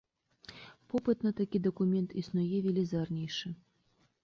[0.93, 3.47] Попыт на такі дакумент існуе велізарнейшы.